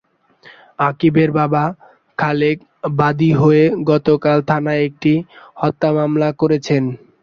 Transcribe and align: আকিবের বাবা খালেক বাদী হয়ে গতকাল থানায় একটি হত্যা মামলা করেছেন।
আকিবের 0.79 1.29
বাবা 1.39 1.63
খালেক 2.17 2.57
বাদী 2.99 3.31
হয়ে 3.41 3.63
গতকাল 3.89 4.37
থানায় 4.49 4.81
একটি 4.87 5.13
হত্যা 5.61 5.89
মামলা 5.97 6.29
করেছেন। 6.41 6.83